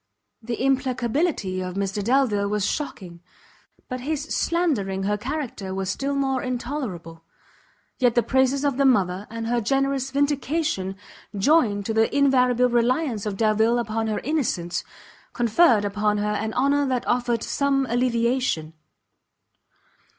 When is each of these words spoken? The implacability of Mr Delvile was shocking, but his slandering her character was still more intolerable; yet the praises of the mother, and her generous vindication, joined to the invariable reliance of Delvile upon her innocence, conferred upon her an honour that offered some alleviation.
The 0.41 0.57
implacability 0.65 1.61
of 1.61 1.75
Mr 1.75 2.03
Delvile 2.03 2.47
was 2.49 2.65
shocking, 2.65 3.19
but 3.87 3.99
his 4.01 4.23
slandering 4.23 5.03
her 5.03 5.15
character 5.15 5.75
was 5.75 5.91
still 5.91 6.15
more 6.15 6.41
intolerable; 6.41 7.21
yet 7.99 8.15
the 8.15 8.23
praises 8.23 8.65
of 8.65 8.77
the 8.77 8.85
mother, 8.85 9.27
and 9.29 9.45
her 9.45 9.61
generous 9.61 10.09
vindication, 10.09 10.95
joined 11.37 11.85
to 11.85 11.93
the 11.93 12.11
invariable 12.17 12.67
reliance 12.69 13.27
of 13.27 13.37
Delvile 13.37 13.77
upon 13.77 14.07
her 14.07 14.17
innocence, 14.21 14.83
conferred 15.33 15.85
upon 15.85 16.17
her 16.17 16.31
an 16.33 16.51
honour 16.55 16.87
that 16.87 17.05
offered 17.05 17.43
some 17.43 17.85
alleviation. 17.85 18.73